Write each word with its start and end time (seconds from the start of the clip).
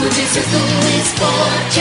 Notícias 0.00 0.46
do 0.46 0.56
esporte. 0.98 1.80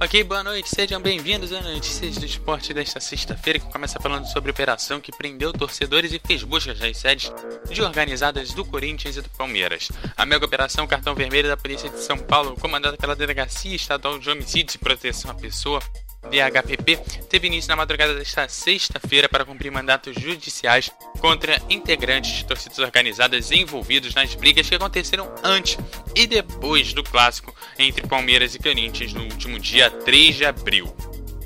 Ok, 0.00 0.24
boa 0.24 0.42
noite, 0.42 0.70
sejam 0.70 0.98
bem-vindos 0.98 1.52
a 1.52 1.60
Notícias 1.60 2.16
do 2.16 2.24
Esporte 2.24 2.72
desta 2.72 2.98
sexta-feira, 2.98 3.58
que 3.58 3.70
começa 3.70 4.00
falando 4.00 4.24
sobre 4.24 4.50
a 4.50 4.52
operação 4.52 4.98
que 4.98 5.12
prendeu 5.12 5.52
torcedores 5.52 6.14
e 6.14 6.18
fez 6.18 6.42
buscas 6.44 6.80
nas 6.80 6.96
sedes 6.96 7.30
de 7.70 7.82
organizadas 7.82 8.54
do 8.54 8.64
Corinthians 8.64 9.18
e 9.18 9.20
do 9.20 9.28
Palmeiras. 9.30 9.90
A 10.16 10.24
mega 10.24 10.46
operação 10.46 10.86
Cartão 10.86 11.14
Vermelho 11.14 11.48
da 11.48 11.58
Polícia 11.58 11.90
de 11.90 12.00
São 12.00 12.16
Paulo, 12.16 12.56
comandada 12.58 12.96
pela 12.96 13.14
Delegacia 13.14 13.76
Estadual 13.76 14.18
de 14.18 14.30
Homicídios 14.30 14.76
e 14.76 14.78
Proteção 14.78 15.30
à 15.30 15.34
Pessoa, 15.34 15.82
DHPP, 16.22 16.96
teve 17.28 17.46
início 17.46 17.68
na 17.68 17.76
madrugada 17.76 18.14
desta 18.14 18.48
sexta-feira 18.48 19.28
para 19.28 19.44
cumprir 19.44 19.70
mandatos 19.70 20.14
judiciais 20.16 20.90
contra 21.20 21.60
integrantes 21.68 22.32
de 22.32 22.44
torcidas 22.44 22.78
organizadas 22.78 23.50
envolvidos 23.52 24.14
nas 24.14 24.34
brigas 24.34 24.68
que 24.68 24.74
aconteceram 24.74 25.32
antes 25.42 25.78
e 26.14 26.26
depois 26.26 26.92
do 26.92 27.04
clássico 27.04 27.54
entre 27.78 28.06
Palmeiras 28.06 28.54
e 28.54 28.58
Corinthians 28.58 29.12
no 29.12 29.22
último 29.22 29.58
dia 29.58 29.90
3 29.90 30.36
de 30.36 30.44
abril. 30.44 30.94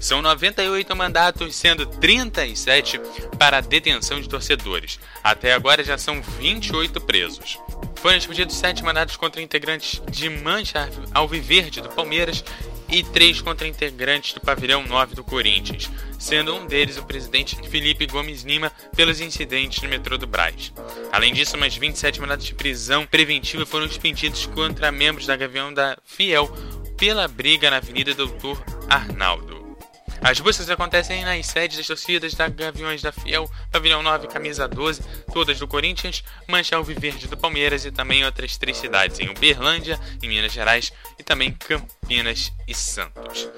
São 0.00 0.22
98 0.22 0.96
mandatos, 0.96 1.54
sendo 1.54 1.84
37 1.84 2.98
para 3.38 3.58
a 3.58 3.60
detenção 3.60 4.18
de 4.18 4.30
torcedores. 4.30 4.98
Até 5.22 5.52
agora 5.52 5.84
já 5.84 5.98
são 5.98 6.22
28 6.22 6.98
presos. 7.02 7.58
Foram 7.96 8.16
expedidos 8.16 8.56
7 8.56 8.82
mandatos 8.82 9.16
contra 9.16 9.42
integrantes 9.42 10.00
de 10.10 10.30
Mancha 10.30 10.88
Alviverde 11.12 11.82
do 11.82 11.90
Palmeiras 11.90 12.42
e 12.90 13.02
três 13.02 13.40
contra 13.40 13.66
integrantes 13.66 14.32
do 14.32 14.40
pavilhão 14.40 14.86
9 14.86 15.14
do 15.14 15.24
Corinthians, 15.24 15.90
sendo 16.18 16.54
um 16.54 16.66
deles 16.66 16.98
o 16.98 17.04
presidente 17.04 17.56
Felipe 17.68 18.06
Gomes 18.06 18.42
Lima 18.42 18.70
pelos 18.96 19.20
incidentes 19.20 19.82
no 19.82 19.88
metrô 19.88 20.18
do 20.18 20.26
Braz. 20.26 20.72
Além 21.12 21.32
disso, 21.32 21.56
mais 21.56 21.76
27 21.76 22.20
mandatos 22.20 22.46
de 22.46 22.54
prisão 22.54 23.06
preventiva 23.06 23.64
foram 23.64 23.86
expedidos 23.86 24.46
contra 24.46 24.90
membros 24.90 25.26
da 25.26 25.36
Gavião 25.36 25.72
da 25.72 25.96
Fiel 26.04 26.50
pela 26.96 27.26
briga 27.28 27.70
na 27.70 27.76
Avenida 27.76 28.14
Doutor 28.14 28.62
Arnaldo. 28.88 29.59
As 30.22 30.38
buscas 30.38 30.68
acontecem 30.68 31.24
nas 31.24 31.46
sedes 31.46 31.78
das 31.78 31.86
torcidas 31.86 32.34
da 32.34 32.48
Gaviões 32.48 33.00
da 33.00 33.10
Fiel, 33.10 33.50
Pavilhão 33.72 34.02
9, 34.02 34.28
Camisa 34.28 34.68
12, 34.68 35.02
todas 35.32 35.58
do 35.58 35.66
Corinthians, 35.66 36.22
Mancha 36.46 36.76
Alviverde 36.76 37.26
do 37.26 37.36
Palmeiras 37.36 37.84
e 37.84 37.90
também 37.90 38.24
outras 38.24 38.56
três 38.56 38.76
cidades, 38.76 39.18
em 39.18 39.30
Uberlândia, 39.30 39.98
em 40.22 40.28
Minas 40.28 40.52
Gerais 40.52 40.92
e 41.18 41.22
também 41.22 41.52
Campinas 41.52 42.52
e 42.68 42.74
Santos. 42.74 43.48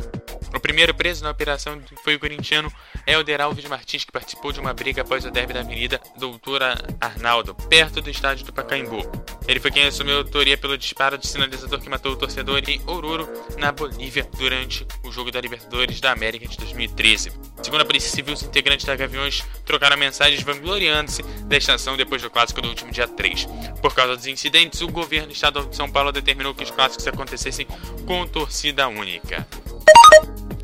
O 0.54 0.60
primeiro 0.60 0.94
preso 0.94 1.24
na 1.24 1.30
operação 1.30 1.80
foi 2.04 2.14
o 2.14 2.20
corintiano 2.20 2.72
Helder 3.06 3.40
Alves 3.40 3.64
Martins, 3.64 4.04
que 4.04 4.12
participou 4.12 4.52
de 4.52 4.60
uma 4.60 4.74
briga 4.74 5.02
após 5.02 5.24
o 5.24 5.30
derby 5.30 5.54
da 5.54 5.60
Avenida 5.60 6.00
Doutora 6.16 6.76
Arnaldo, 7.00 7.54
perto 7.54 8.00
do 8.02 8.10
estádio 8.10 8.44
do 8.44 8.52
Pacaembu. 8.52 9.00
Ele 9.48 9.58
foi 9.58 9.70
quem 9.70 9.86
assumiu 9.86 10.16
a 10.16 10.18
autoria 10.18 10.56
pelo 10.58 10.76
disparo 10.76 11.16
de 11.16 11.26
sinalizador 11.26 11.80
que 11.80 11.88
matou 11.88 12.12
o 12.12 12.16
torcedor 12.16 12.62
em 12.68 12.80
Oruro, 12.86 13.28
na 13.58 13.72
Bolívia, 13.72 14.28
durante 14.38 14.86
o 15.02 15.10
jogo 15.10 15.30
da 15.30 15.40
Libertadores 15.40 16.00
da 16.00 16.12
América 16.12 16.46
de 16.46 16.56
2013. 16.58 17.32
Segundo 17.62 17.80
a 17.80 17.84
Polícia 17.84 18.10
Civil, 18.10 18.34
os 18.34 18.42
integrantes 18.42 18.84
da 18.84 18.94
Gaviões 18.94 19.42
trocaram 19.64 19.96
mensagens 19.96 20.42
vangloriando-se 20.42 21.22
da 21.22 21.56
estação 21.56 21.96
depois 21.96 22.22
do 22.22 22.30
clássico 22.30 22.60
do 22.60 22.68
último 22.68 22.92
dia 22.92 23.08
3. 23.08 23.46
Por 23.80 23.94
causa 23.94 24.16
dos 24.16 24.26
incidentes, 24.26 24.80
o 24.82 24.88
governo 24.88 25.32
estadual 25.32 25.64
de 25.64 25.74
São 25.74 25.90
Paulo 25.90 26.12
determinou 26.12 26.54
que 26.54 26.62
os 26.62 26.70
clássicos 26.70 27.06
acontecessem 27.06 27.66
com 28.06 28.26
torcida 28.26 28.86
única. 28.86 29.46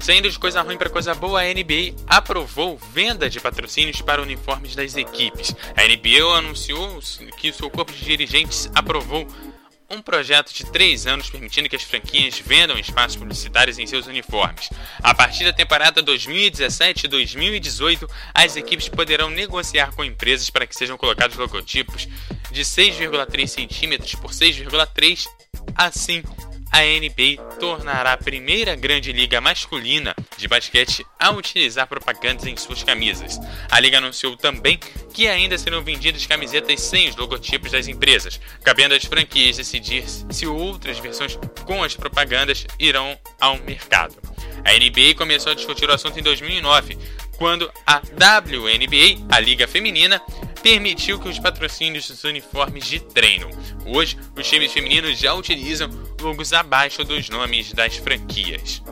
Saindo 0.08 0.30
de 0.30 0.38
coisa 0.38 0.62
ruim 0.62 0.78
para 0.78 0.88
coisa 0.88 1.14
boa, 1.14 1.42
a 1.42 1.44
NBA 1.44 1.94
aprovou 2.06 2.78
venda 2.94 3.28
de 3.28 3.38
patrocínios 3.38 4.00
para 4.00 4.22
uniformes 4.22 4.74
das 4.74 4.96
equipes. 4.96 5.54
A 5.76 5.86
NBA 5.86 6.34
anunciou 6.34 6.98
que 7.36 7.50
o 7.50 7.52
seu 7.52 7.68
corpo 7.68 7.92
de 7.92 8.02
dirigentes 8.02 8.70
aprovou 8.74 9.28
um 9.90 10.00
projeto 10.00 10.50
de 10.50 10.64
três 10.64 11.06
anos 11.06 11.28
permitindo 11.28 11.68
que 11.68 11.76
as 11.76 11.82
franquias 11.82 12.38
vendam 12.38 12.78
espaços 12.78 13.16
publicitários 13.16 13.78
em 13.78 13.86
seus 13.86 14.06
uniformes. 14.06 14.70
A 15.02 15.14
partir 15.14 15.44
da 15.44 15.52
temporada 15.52 16.02
2017-2018, 16.02 18.08
as 18.32 18.56
equipes 18.56 18.88
poderão 18.88 19.28
negociar 19.28 19.94
com 19.94 20.02
empresas 20.02 20.48
para 20.48 20.66
que 20.66 20.74
sejam 20.74 20.96
colocados 20.96 21.36
logotipos 21.36 22.08
de 22.50 22.62
6,3 22.62 23.46
centímetros 23.46 24.14
por 24.14 24.30
6,3 24.30 25.26
assim 25.74 26.22
a 26.70 26.80
NBA 26.82 27.42
tornará 27.58 28.12
a 28.12 28.16
primeira 28.16 28.74
grande 28.74 29.12
liga 29.12 29.40
masculina 29.40 30.14
de 30.36 30.46
basquete 30.46 31.04
a 31.18 31.30
utilizar 31.30 31.86
propagandas 31.86 32.46
em 32.46 32.56
suas 32.56 32.82
camisas. 32.82 33.38
A 33.70 33.80
liga 33.80 33.98
anunciou 33.98 34.36
também 34.36 34.78
que 35.12 35.26
ainda 35.26 35.58
serão 35.58 35.82
vendidas 35.82 36.26
camisetas 36.26 36.80
sem 36.80 37.08
os 37.08 37.16
logotipos 37.16 37.72
das 37.72 37.88
empresas, 37.88 38.40
cabendo 38.62 38.94
às 38.94 39.04
franquias 39.04 39.56
decidir 39.56 40.04
se 40.06 40.46
outras 40.46 40.98
versões 40.98 41.38
com 41.64 41.82
as 41.82 41.96
propagandas 41.96 42.66
irão 42.78 43.18
ao 43.40 43.58
mercado. 43.58 44.16
A 44.64 44.72
NBA 44.72 45.14
começou 45.16 45.52
a 45.52 45.54
discutir 45.54 45.88
o 45.88 45.92
assunto 45.92 46.18
em 46.18 46.22
2009, 46.22 46.98
quando 47.38 47.70
a 47.86 47.98
WNBA, 47.98 49.24
a 49.30 49.38
Liga 49.38 49.66
Feminina, 49.68 50.20
permitiu 50.62 51.20
que 51.20 51.28
os 51.28 51.38
patrocínios 51.38 52.08
dos 52.08 52.24
uniformes 52.24 52.84
de 52.84 52.98
treino. 52.98 53.48
Hoje, 53.86 54.18
os 54.36 54.46
times 54.46 54.72
femininos 54.72 55.18
já 55.18 55.32
utilizam 55.32 55.88
logos 56.20 56.52
abaixo 56.52 57.04
dos 57.04 57.30
nomes 57.30 57.72
das 57.72 57.96
franquias. 57.96 58.82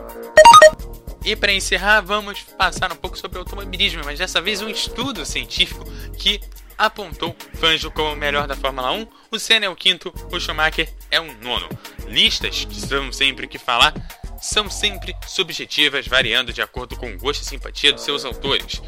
E 1.25 1.35
para 1.35 1.51
encerrar, 1.51 1.99
vamos 1.99 2.39
passar 2.57 2.91
um 2.91 2.95
pouco 2.95 3.17
sobre 3.17 3.37
automobilismo, 3.37 4.01
mas 4.05 4.17
dessa 4.17 4.39
vez 4.39 4.61
um 4.61 4.69
estudo 4.69 5.25
científico 5.25 5.83
que 6.17 6.39
apontou 6.77 7.35
Fangio 7.55 7.91
como 7.91 8.13
o 8.13 8.15
melhor 8.15 8.47
da 8.47 8.55
Fórmula 8.55 8.91
1, 8.91 9.07
o 9.31 9.39
Senna 9.39 9.65
é 9.65 9.69
o 9.69 9.75
quinto, 9.75 10.13
o 10.31 10.39
Schumacher 10.39 10.87
é 11.11 11.19
o 11.19 11.33
nono. 11.41 11.67
Listas 12.07 12.63
que 12.63 12.79
são 12.79 13.11
sempre 13.11 13.45
que 13.45 13.57
falar 13.57 13.93
são 14.41 14.69
sempre 14.69 15.15
subjetivas, 15.27 16.07
variando 16.07 16.53
de 16.53 16.61
acordo 16.61 16.95
com 16.95 17.11
o 17.11 17.17
gosto 17.17 17.41
e 17.41 17.45
simpatia 17.45 17.93
dos 17.93 18.03
seus 18.03 18.25
autores. 18.25 18.81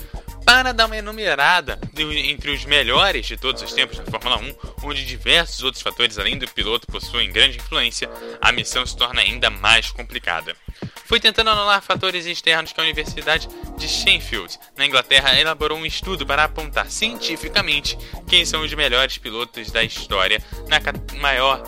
Para 0.45 0.71
dar 0.71 0.87
uma 0.87 0.97
enumerada 0.97 1.79
entre 1.95 2.51
os 2.51 2.65
melhores 2.65 3.25
de 3.27 3.37
todos 3.37 3.61
os 3.61 3.71
tempos 3.71 3.99
na 3.99 4.05
Fórmula 4.05 4.37
1, 4.37 4.55
onde 4.83 5.05
diversos 5.05 5.63
outros 5.63 5.83
fatores 5.83 6.17
além 6.17 6.37
do 6.37 6.47
piloto 6.47 6.87
possuem 6.87 7.31
grande 7.31 7.57
influência, 7.57 8.09
a 8.41 8.51
missão 8.51 8.85
se 8.85 8.97
torna 8.97 9.21
ainda 9.21 9.49
mais 9.49 9.91
complicada. 9.91 10.55
Foi 11.05 11.19
tentando 11.19 11.49
anular 11.49 11.81
fatores 11.81 12.25
externos 12.25 12.71
que 12.71 12.79
a 12.79 12.83
Universidade 12.83 13.47
de 13.77 13.87
Sheffield, 13.87 14.59
na 14.77 14.85
Inglaterra, 14.85 15.39
elaborou 15.39 15.77
um 15.77 15.85
estudo 15.85 16.25
para 16.25 16.43
apontar 16.43 16.89
cientificamente 16.89 17.97
quem 18.27 18.45
são 18.45 18.63
os 18.63 18.73
melhores 18.73 19.17
pilotos 19.17 19.71
da 19.71 19.83
história 19.83 20.39
na 20.67 20.79
maior 21.19 21.63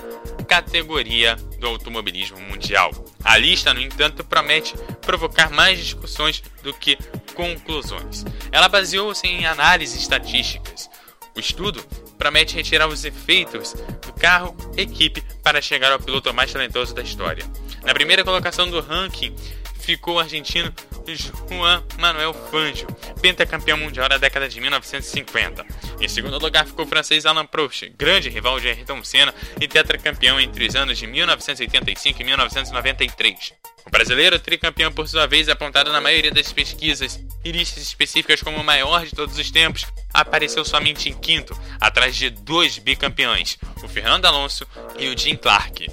categoria 0.52 1.38
do 1.60 1.68
automobilismo 1.68 2.38
mundial. 2.42 2.92
A 3.24 3.38
lista, 3.38 3.74
no 3.74 3.80
entanto, 3.80 4.22
promete 4.22 4.76
provocar 5.00 5.50
mais 5.50 5.80
discussões 5.80 6.44
do 6.62 6.74
que 6.74 6.98
conclusões. 7.34 8.26
Ela 8.52 8.68
baseou-se 8.68 9.26
em 9.26 9.46
análises 9.46 10.02
estatísticas. 10.02 10.90
O 11.34 11.40
estudo 11.40 11.82
promete 12.18 12.54
retirar 12.54 12.90
os 12.90 13.06
efeitos 13.06 13.72
do 14.06 14.12
carro 14.12 14.54
equipe 14.76 15.24
para 15.42 15.62
chegar 15.62 15.90
ao 15.94 16.02
piloto 16.02 16.34
mais 16.34 16.52
talentoso 16.52 16.94
da 16.94 17.02
história. 17.02 17.46
Na 17.86 17.94
primeira 17.94 18.26
colocação 18.26 18.70
do 18.70 18.82
ranking 18.82 19.34
ficou 19.80 20.16
o 20.16 20.20
argentino 20.20 20.74
Juan 21.08 21.84
Manuel 22.00 22.34
Fangio, 22.34 22.88
pentacampeão 23.22 23.78
mundial 23.78 24.08
da 24.08 24.18
década 24.18 24.48
de 24.48 24.60
1950. 24.60 25.66
Em 26.00 26.08
segundo 26.08 26.40
lugar 26.40 26.66
ficou 26.66 26.86
o 26.86 26.88
francês 26.88 27.26
Alain 27.26 27.46
Prost, 27.46 27.90
grande 27.98 28.30
rival 28.30 28.60
de 28.60 28.68
Ayrton 28.68 29.04
Senna 29.04 29.34
e 29.60 29.68
tetracampeão 29.68 30.40
entre 30.40 30.68
os 30.68 30.76
anos 30.76 30.98
de 30.98 31.08
1985 31.08 32.22
e 32.22 32.26
1993. 32.26 33.54
O 33.86 33.90
brasileiro, 33.90 34.40
tricampeão 34.40 34.92
por 34.92 35.08
sua 35.08 35.26
vez, 35.26 35.50
apontado 35.50 35.92
na 35.92 36.00
maioria 36.00 36.32
das 36.32 36.54
pesquisas 36.54 37.20
e 37.44 37.52
listas 37.52 37.84
específicas 37.84 38.42
como 38.42 38.58
o 38.58 38.64
maior 38.64 39.06
de 39.06 39.12
todos 39.12 39.38
os 39.38 39.50
tempos, 39.50 39.86
apareceu 40.14 40.64
somente 40.64 41.10
em 41.10 41.14
quinto, 41.14 41.60
atrás 41.80 42.16
de 42.16 42.30
dois 42.30 42.78
bicampeões, 42.78 43.58
o 43.84 43.88
Fernando 43.88 44.26
Alonso 44.26 44.68
e 44.98 45.08
o 45.08 45.18
Jim 45.18 45.36
Clark. 45.36 45.88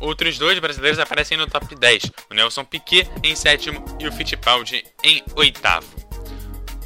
Outros 0.00 0.38
dois 0.38 0.58
brasileiros 0.58 0.98
aparecem 0.98 1.38
no 1.38 1.46
top 1.46 1.74
10, 1.74 2.12
o 2.30 2.34
Nelson 2.34 2.64
Piquet 2.64 3.08
em 3.22 3.34
sétimo 3.34 3.84
e 3.98 4.06
o 4.06 4.12
Fittipaldi 4.12 4.84
em 5.02 5.22
oitavo. 5.34 6.06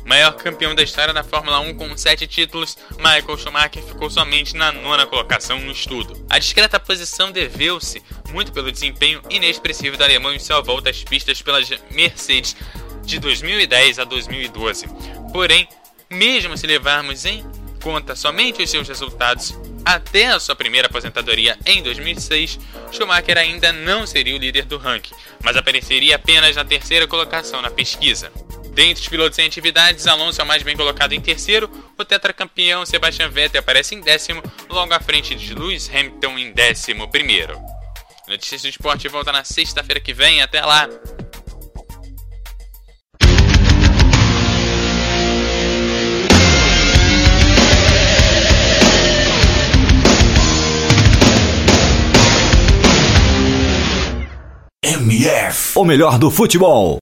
Maior 0.05 0.33
campeão 0.33 0.75
da 0.75 0.83
história 0.83 1.15
da 1.15 1.23
Fórmula 1.23 1.61
1 1.61 1.75
com 1.75 1.97
sete 1.97 2.27
títulos, 2.27 2.77
Michael 2.97 3.39
Schumacher 3.39 3.83
ficou 3.83 4.11
somente 4.11 4.57
na 4.57 4.73
nona 4.73 5.07
colocação 5.07 5.61
no 5.61 5.71
estudo. 5.71 6.27
A 6.29 6.39
discreta 6.39 6.81
posição 6.81 7.31
deveu-se 7.31 8.03
muito 8.31 8.53
pelo 8.53 8.73
desempenho 8.73 9.23
inexpressivo 9.31 9.97
do 9.97 10.03
alemão 10.03 10.33
em 10.33 10.39
sua 10.39 10.61
volta 10.61 10.91
às 10.91 11.05
pistas 11.05 11.41
pelas 11.43 11.69
Mercedes 11.91 12.56
de 13.05 13.19
2010 13.21 13.99
a 13.99 14.05
2012. 14.05 14.87
Porém, 15.33 15.69
mesmo 16.11 16.56
se 16.56 16.67
levarmos 16.67 17.25
em 17.25 17.45
conta 17.81 18.17
somente 18.17 18.63
os 18.63 18.71
seus 18.71 18.89
resultados 18.89 19.55
até 19.85 20.27
a 20.27 20.41
sua 20.41 20.56
primeira 20.56 20.88
aposentadoria 20.88 21.59
em 21.65 21.82
2006, 21.82 22.59
Schumacher 22.93 23.38
ainda 23.38 23.73
não 23.73 24.06
seria 24.06 24.35
o 24.35 24.38
líder 24.38 24.65
do 24.65 24.79
ranking, 24.79 25.15
mas 25.43 25.56
apareceria 25.56 26.17
apenas 26.17 26.56
na 26.56 26.65
terceira 26.65 27.06
colocação 27.06 27.62
na 27.62 27.71
pesquisa. 27.71 28.32
Dentre 28.73 29.03
os 29.03 29.09
pilotos 29.09 29.38
em 29.38 29.47
atividades, 29.47 30.06
Alonso 30.06 30.41
é 30.41 30.44
o 30.44 30.47
mais 30.47 30.62
bem 30.62 30.77
colocado 30.77 31.12
em 31.12 31.21
terceiro, 31.21 31.71
o 31.99 32.05
tetracampeão 32.05 32.87
Sebastian 32.87 33.29
Vettel 33.29 33.61
aparece 33.61 33.94
em 33.94 34.00
décimo, 34.00 34.43
logo 34.69 34.94
à 34.94 35.00
frente 35.00 35.35
de 35.35 35.55
Lewis 35.55 35.91
Hamilton 35.93 36.38
em 36.38 36.53
décimo 36.53 37.11
primeiro. 37.11 37.61
Notícias 38.31 38.62
do 38.62 38.69
Esporte 38.69 39.09
volta 39.09 39.32
na 39.32 39.43
sexta-feira 39.43 40.00
que 40.00 40.15
vem. 40.15 40.41
Até 40.41 40.65
lá! 40.65 40.88
MF, 55.11 55.73
o 55.75 55.85
melhor 55.85 56.21
do 56.21 56.31
futebol. 56.31 56.99